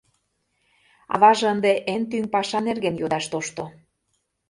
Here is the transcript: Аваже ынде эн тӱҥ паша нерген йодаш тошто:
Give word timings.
Аваже 1.13 1.45
ынде 1.53 1.71
эн 1.93 2.01
тӱҥ 2.09 2.23
паша 2.33 2.59
нерген 2.67 2.95
йодаш 3.01 3.25
тошто: 3.31 3.63